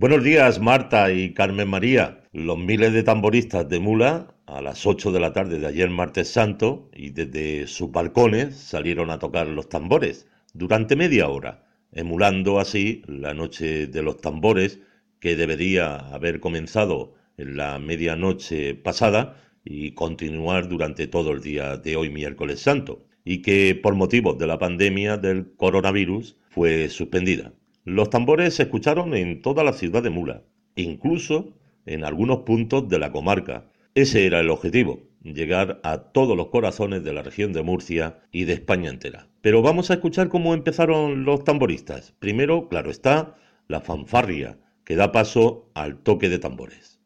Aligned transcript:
Buenos 0.00 0.22
días, 0.22 0.60
Marta 0.60 1.10
y 1.10 1.34
Carmen 1.34 1.66
María. 1.66 2.22
Los 2.30 2.56
miles 2.56 2.92
de 2.92 3.02
tamboristas 3.02 3.68
de 3.68 3.80
Mula 3.80 4.32
a 4.46 4.62
las 4.62 4.86
8 4.86 5.10
de 5.10 5.18
la 5.18 5.32
tarde 5.32 5.58
de 5.58 5.66
ayer 5.66 5.90
martes 5.90 6.28
santo 6.28 6.88
y 6.94 7.10
desde 7.10 7.66
sus 7.66 7.90
balcones 7.90 8.54
salieron 8.54 9.10
a 9.10 9.18
tocar 9.18 9.48
los 9.48 9.68
tambores 9.68 10.28
durante 10.54 10.94
media 10.94 11.28
hora, 11.28 11.66
emulando 11.90 12.60
así 12.60 13.02
la 13.08 13.34
noche 13.34 13.88
de 13.88 14.02
los 14.04 14.20
tambores 14.20 14.78
que 15.18 15.34
debería 15.34 15.96
haber 15.96 16.38
comenzado 16.38 17.14
en 17.36 17.56
la 17.56 17.80
medianoche 17.80 18.76
pasada 18.76 19.42
y 19.64 19.94
continuar 19.94 20.68
durante 20.68 21.08
todo 21.08 21.32
el 21.32 21.40
día 21.40 21.76
de 21.76 21.96
hoy 21.96 22.08
miércoles 22.08 22.60
santo 22.60 23.04
y 23.24 23.42
que 23.42 23.74
por 23.74 23.96
motivos 23.96 24.38
de 24.38 24.46
la 24.46 24.60
pandemia 24.60 25.16
del 25.16 25.56
coronavirus 25.56 26.36
fue 26.50 26.88
suspendida. 26.88 27.52
Los 27.88 28.10
tambores 28.10 28.52
se 28.52 28.64
escucharon 28.64 29.14
en 29.14 29.40
toda 29.40 29.64
la 29.64 29.72
ciudad 29.72 30.02
de 30.02 30.10
Mula, 30.10 30.42
incluso 30.76 31.54
en 31.86 32.04
algunos 32.04 32.40
puntos 32.40 32.86
de 32.86 32.98
la 32.98 33.12
comarca. 33.12 33.70
Ese 33.94 34.26
era 34.26 34.40
el 34.40 34.50
objetivo, 34.50 35.04
llegar 35.22 35.80
a 35.82 36.12
todos 36.12 36.36
los 36.36 36.48
corazones 36.48 37.02
de 37.02 37.14
la 37.14 37.22
región 37.22 37.54
de 37.54 37.62
Murcia 37.62 38.18
y 38.30 38.44
de 38.44 38.52
España 38.52 38.90
entera. 38.90 39.28
Pero 39.40 39.62
vamos 39.62 39.90
a 39.90 39.94
escuchar 39.94 40.28
cómo 40.28 40.52
empezaron 40.52 41.24
los 41.24 41.44
tamboristas. 41.44 42.12
Primero, 42.18 42.68
claro 42.68 42.90
está, 42.90 43.36
la 43.68 43.80
fanfarria, 43.80 44.58
que 44.84 44.94
da 44.94 45.10
paso 45.10 45.70
al 45.72 46.02
toque 46.02 46.28
de 46.28 46.38
tambores. 46.38 46.97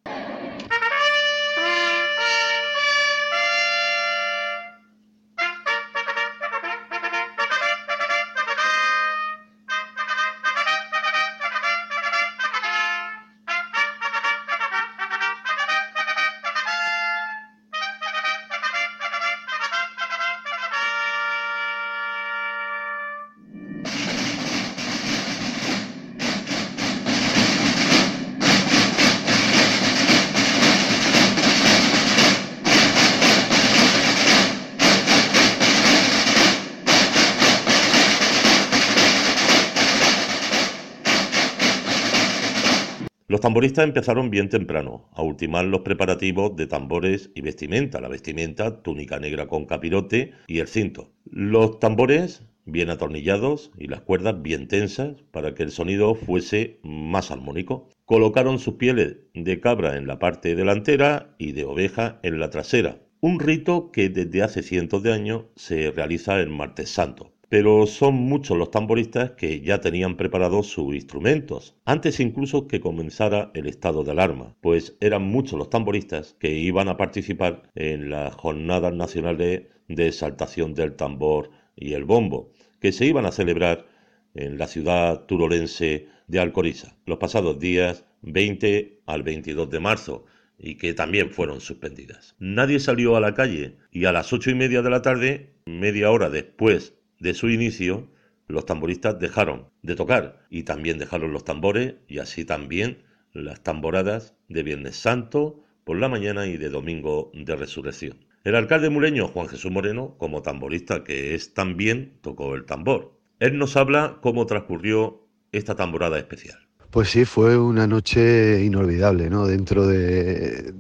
Los 43.33 43.41
tamboristas 43.41 43.85
empezaron 43.85 44.29
bien 44.29 44.51
temprano 44.51 45.09
a 45.15 45.23
ultimar 45.23 45.65
los 45.65 45.81
preparativos 45.81 46.55
de 46.55 46.67
tambores 46.67 47.31
y 47.35 47.41
vestimenta, 47.41 47.99
la 47.99 48.09
vestimenta, 48.09 48.83
túnica 48.83 49.19
negra 49.19 49.47
con 49.47 49.65
capirote 49.65 50.33
y 50.47 50.59
el 50.59 50.69
cinto. 50.69 51.15
Los 51.25 51.81
tambores 51.81 52.43
bien 52.67 52.91
atornillados 52.91 53.73
y 53.79 53.87
las 53.87 54.03
cuerdas 54.03 54.43
bien 54.43 54.69
tensas 54.69 55.15
para 55.31 55.55
que 55.55 55.63
el 55.63 55.71
sonido 55.71 56.15
fuese 56.15 56.79
más 56.83 57.31
armónico. 57.31 57.89
Colocaron 58.05 58.59
sus 58.59 58.75
pieles 58.75 59.17
de 59.33 59.61
cabra 59.61 59.97
en 59.97 60.07
la 60.07 60.19
parte 60.19 60.55
delantera 60.55 61.35
y 61.39 61.53
de 61.53 61.65
oveja 61.65 62.21
en 62.23 62.39
la 62.39 62.51
trasera, 62.51 62.99
un 63.21 63.41
rito 63.41 63.93
que 63.93 64.11
desde 64.11 64.43
hace 64.43 64.63
cientos 64.63 65.03
de 65.03 65.15
años 65.15 65.45
se 65.57 65.91
realiza 65.91 66.39
en 66.43 66.51
Martes 66.51 66.91
Santo 66.91 67.32
pero 67.53 67.87
son 67.87 68.15
muchos 68.15 68.57
los 68.57 68.71
tamboristas 68.71 69.33
que 69.33 69.61
ya 69.61 69.83
tenían 69.83 70.17
preparados 70.17 70.69
sus 70.69 70.95
instrumentos, 70.95 71.77
antes 71.85 72.19
incluso 72.19 72.67
que 72.67 72.81
comenzara 72.81 73.51
el 73.53 73.67
estado 73.67 74.05
de 74.05 74.13
alarma, 74.13 74.57
pues 74.63 74.97
eran 75.01 75.25
muchos 75.25 75.59
los 75.59 75.69
tamboristas 75.69 76.35
que 76.41 76.55
iban 76.55 76.89
a 76.89 76.97
participar 76.97 77.65
en 77.75 78.09
las 78.09 78.35
jornadas 78.37 78.95
nacionales 78.95 79.65
de 79.87 80.09
exaltación 80.09 80.73
del 80.73 80.97
tambor 80.97 81.51
y 81.77 81.93
el 81.93 82.07
bombo, 82.07 82.53
que 82.81 82.91
se 82.91 83.05
iban 83.05 83.27
a 83.27 83.33
celebrar 83.33 83.87
en 84.35 84.57
la 84.57 84.67
ciudad 84.67 85.27
turolense 85.27 86.09
de 86.29 86.41
Alcoriza, 86.41 86.97
los 87.05 87.19
pasados 87.19 87.59
días 87.59 88.07
20 88.23 89.03
al 89.05 89.25
22 89.25 89.69
de 89.69 89.79
marzo, 89.79 90.25
y 90.59 90.77
que 90.77 90.95
también 90.95 91.29
fueron 91.29 91.61
suspendidas. 91.61 92.35
Nadie 92.39 92.81
salió 92.81 93.15
a 93.15 93.21
la 93.21 93.35
calle 93.35 93.77
y 93.91 94.07
a 94.07 94.13
las 94.13 94.33
ocho 94.33 94.51
y 94.51 94.55
media 94.55 94.81
de 94.81 94.89
la 94.89 95.03
tarde, 95.03 95.53
media 95.67 96.11
hora 96.11 96.31
después 96.31 96.95
de 97.23 97.35
su 97.35 97.49
inicio, 97.49 98.09
los 98.49 98.67
tamboristas 98.67 99.19
dejaron 99.21 99.69
de 99.83 99.95
tocar 99.95 100.45
y 100.51 100.65
también 100.65 100.99
dejaron 100.99 101.33
los 101.33 101.45
tambores 101.45 101.95
y 102.09 102.19
así 102.19 102.45
también 102.45 103.05
las 103.33 103.63
tamboradas 103.63 104.35
de 104.49 104.65
Viernes 104.65 104.97
Santo 104.97 105.65
por 105.85 105.99
la 105.99 106.09
mañana 106.09 106.47
y 106.47 106.57
de 106.57 106.69
Domingo 106.69 107.31
de 107.33 107.55
Resurrección. 107.55 108.27
El 108.43 108.57
alcalde 108.57 108.91
muleño 108.91 109.29
Juan 109.29 109.49
Jesús 109.49 109.71
Moreno, 109.71 110.17
como 110.19 110.43
tamborista 110.43 111.05
que 111.05 111.35
es 111.35 111.55
también, 111.55 112.19
tocó 112.23 112.57
el 112.57 112.65
tambor. 112.65 113.17
Él 113.39 113.57
nos 113.57 113.77
habla 113.77 114.19
cómo 114.21 114.47
transcurrió 114.47 115.29
esta 115.53 115.77
tamborada 115.77 116.19
especial. 116.19 116.59
Pues 116.93 117.09
sí, 117.09 117.25
fue 117.25 117.57
una 117.57 117.87
noche 117.87 118.63
inolvidable, 118.63 119.31
¿no? 119.31 119.47
Dentro 119.47 119.87
de, 119.87 120.75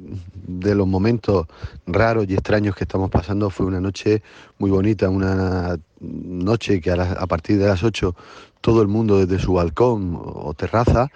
de, 0.46 0.74
los 0.74 0.86
momentos 0.86 1.46
raros 1.86 2.26
y 2.28 2.34
extraños 2.34 2.76
que 2.76 2.84
estamos 2.84 3.10
pasando, 3.10 3.48
fue 3.48 3.64
una 3.64 3.80
noche 3.80 4.22
muy 4.58 4.70
bonita, 4.70 5.08
una 5.08 5.78
noche 6.00 6.82
que 6.82 6.90
a, 6.90 7.26
partir 7.26 7.56
de 7.56 7.66
las 7.66 7.82
8 7.82 8.14
todo 8.60 8.82
el 8.82 8.88
mundo 8.88 9.24
desde 9.24 9.42
su 9.42 9.54
balcón 9.54 10.20
o 10.22 10.52
terraza, 10.52 11.08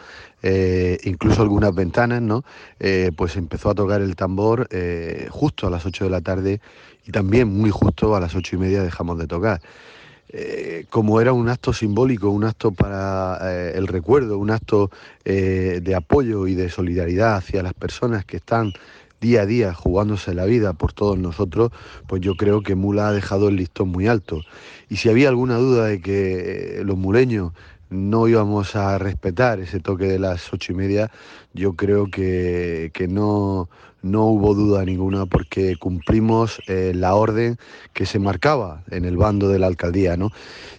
eh, 0.43 0.99
incluso 1.05 1.43
algunas 1.43 1.75
ventanas, 1.75 2.23
¿no? 2.23 2.43
Eh, 2.81 3.13
pues 3.15 3.37
empezó 3.37 3.69
a 3.69 3.75
tocar 3.75 4.01
el 4.01 4.17
tambor 4.17 4.67
eh, 4.71 5.29
justo 5.31 5.67
a 5.67 5.71
las 5.71 5.85
8 5.85 6.05
de 6.05 6.11
la 6.11 6.23
tarde 6.23 6.63
y 7.07 7.13
también 7.13 7.49
muy 7.49 7.69
justo 7.69 8.17
a 8.17 8.21
las 8.21 8.35
ocho 8.35 8.57
y 8.57 8.61
media 8.61 8.83
dejamos 8.83 9.19
de 9.19 9.27
tocar. 9.27 9.61
Eh, 10.29 10.87
como 10.91 11.21
era 11.21 11.33
un 11.33 11.49
acto 11.49 11.73
simbólico, 11.73 12.31
un 12.31 12.45
acto 12.45 12.73
para 12.73 13.39
eh, 13.43 13.73
el 13.77 13.87
recuerdo, 13.87 14.39
un 14.39 14.51
acto 14.51 14.91
eh, 15.25 15.81
de 15.83 15.95
apoyo 15.95 16.47
y 16.49 16.55
de 16.55 16.69
solidaridad 16.69 17.37
hacia 17.37 17.63
las 17.63 17.75
personas 17.75 18.25
que 18.25 18.39
están 18.39 18.73
día 19.21 19.43
a 19.43 19.47
día 19.47 19.73
jugándose 19.73 20.35
la 20.35 20.45
vida 20.45 20.73
por 20.73 20.93
todos 20.93 21.17
nosotros, 21.19 21.71
pues 22.07 22.21
yo 22.21 22.35
creo 22.35 22.63
que 22.63 22.75
Mula 22.75 23.09
ha 23.09 23.13
dejado 23.13 23.49
el 23.49 23.57
listón 23.57 23.89
muy 23.89 24.09
alto. 24.09 24.43
Y 24.91 24.97
si 24.97 25.09
había 25.09 25.29
alguna 25.29 25.57
duda 25.57 25.87
de 25.87 26.01
que 26.01 26.83
los 26.85 26.97
muleños 26.97 27.53
no 27.91 28.29
íbamos 28.29 28.77
a 28.77 28.99
respetar 28.99 29.61
ese 29.61 29.81
toque 29.81 30.07
de 30.07 30.19
las 30.19 30.53
ocho 30.53 30.73
y 30.73 30.75
media, 30.75 31.11
yo 31.55 31.75
creo 31.75 32.11
que, 32.11 32.91
no, 33.09 33.69
no 34.03 34.25
hubo 34.25 34.55
duda 34.55 34.85
ninguna 34.85 35.27
porque 35.27 35.77
cumplimos 35.77 36.61
eh, 36.67 36.93
la 36.95 37.15
orden 37.15 37.57
que 37.93 38.07
se 38.07 38.19
marcaba 38.19 38.83
en 38.91 39.05
el 39.05 39.17
bando 39.17 39.49
de 39.49 39.59
la 39.59 39.67
alcaldía. 39.67 40.17
¿no? 40.17 40.31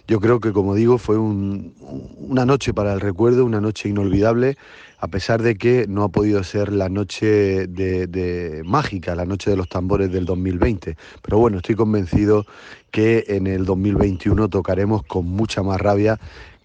Yo 0.06 0.20
creo 0.20 0.40
que, 0.40 0.52
como 0.52 0.74
digo, 0.74 0.98
fue 0.98 1.18
una 1.18 2.44
noche 2.44 2.72
para 2.74 2.92
el 2.92 3.00
recuerdo, 3.00 3.44
una 3.44 3.60
noche 3.60 3.88
inolvidable, 3.88 4.56
a 5.00 5.08
pesar 5.08 5.42
de 5.42 5.56
que 5.56 5.86
no 5.88 6.02
ha 6.02 6.08
podido 6.08 6.42
ser 6.42 6.72
la 6.72 6.88
noche 6.88 7.66
de, 7.68 8.62
mágica, 8.64 9.14
la 9.14 9.24
noche 9.24 9.50
de 9.50 9.56
los 9.56 9.68
tambores 9.68 10.10
del 10.10 10.24
2020. 10.24 10.96
Pero 11.22 11.38
bueno, 11.38 11.58
estoy 11.58 11.76
convencido 11.76 12.46
que 12.90 13.24
en 13.28 13.46
el 13.46 13.64
2021 13.64 14.48
tocaremos 14.48 15.04
con 15.04 15.26
mucha 15.26 15.62
más 15.62 15.80
rabia 15.80 16.18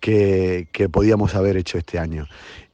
que, 0.04 0.90
podíamos 0.92 1.34
haber 1.34 1.56
hecho 1.56 1.78
este 1.78 1.98
año. 1.98 2.28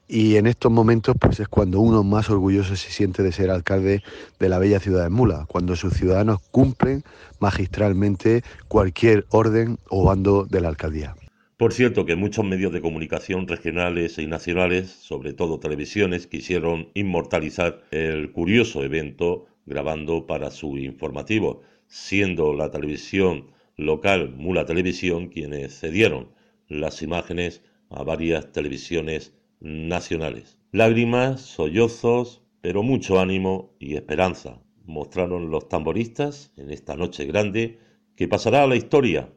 Y 0.08 0.38
en 0.38 0.48
estos 0.48 0.72
momentos 0.72 1.16
pues 1.20 1.40
es 1.40 1.48
cuando 1.48 1.80
uno 1.80 2.04
más 2.04 2.32
orgulloso 2.32 2.76
se 2.76 2.90
siente 2.90 3.22
de 3.22 3.32
ser 3.32 3.52
alcalde 3.52 4.02
de 4.40 4.50
la 4.50 4.58
bella 4.58 4.80
ciudad 4.80 5.04
de 5.04 5.10
Mula, 5.10 5.46
cuando 5.48 5.76
sus 5.76 5.94
ciudadanos 5.94 6.40
cumplen 6.50 7.04
magistralmente 7.40 8.42
cualquier 8.68 9.28
orden 9.30 9.78
o 9.90 10.06
bando 10.06 10.46
de 10.46 10.62
la 10.62 10.70
alcaldía. 10.70 11.16
Por 11.58 11.72
cierto 11.72 12.06
que 12.08 12.16
muchos 12.16 12.46
medios 12.46 12.74
de 12.74 12.82
comunicación 12.82 13.48
regionales 13.48 14.18
y 14.18 14.26
nacionales, 14.26 14.90
sobre 14.90 15.34
todo 15.34 15.60
televisiones, 15.60 16.26
quisieron 16.26 16.88
inmortalizar 16.96 17.84
el 17.92 18.32
curioso 18.32 18.84
evento 18.84 19.46
grabando 19.68 20.26
para 20.26 20.50
su 20.50 20.78
informativo, 20.80 21.62
siendo 21.86 22.54
la 22.56 22.72
televisión 22.72 23.52
local 23.78 24.34
Mula 24.36 24.66
Televisión 24.66 25.28
quienes 25.28 25.80
cedieron 25.80 26.39
las 26.70 27.02
imágenes 27.02 27.64
a 27.90 28.04
varias 28.04 28.52
televisiones 28.52 29.34
nacionales. 29.60 30.58
Lágrimas, 30.72 31.42
sollozos, 31.42 32.44
pero 32.62 32.84
mucho 32.84 33.20
ánimo 33.20 33.76
y 33.80 33.96
esperanza 33.96 34.62
mostraron 34.86 35.52
los 35.52 35.70
tamboristas 35.70 36.52
en 36.58 36.72
esta 36.72 36.96
noche 36.96 37.26
grande 37.26 37.80
que 38.16 38.28
pasará 38.28 38.64
a 38.64 38.68
la 38.68 38.76
historia 38.76 39.34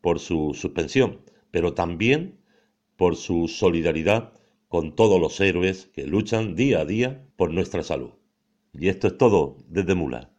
por 0.00 0.18
su 0.18 0.52
suspensión, 0.54 1.20
pero 1.50 1.74
también 1.74 2.40
por 2.96 3.16
su 3.16 3.48
solidaridad 3.48 4.32
con 4.68 4.94
todos 4.94 5.20
los 5.20 5.40
héroes 5.40 5.86
que 5.94 6.06
luchan 6.06 6.54
día 6.54 6.80
a 6.80 6.84
día 6.84 7.26
por 7.36 7.52
nuestra 7.52 7.82
salud. 7.82 8.10
Y 8.72 8.88
esto 8.88 9.06
es 9.06 9.16
todo 9.16 9.56
desde 9.68 9.94
Mula. 9.94 10.30